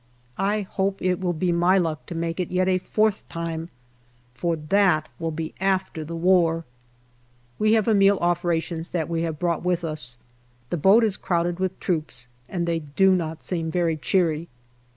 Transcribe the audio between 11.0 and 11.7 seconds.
is crowded